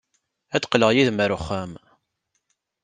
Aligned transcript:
Ad 0.55 0.59
d-qqleɣ 0.61 0.89
yid-m 0.93 1.21
ɣer 1.21 1.31
uxxam. 1.37 1.71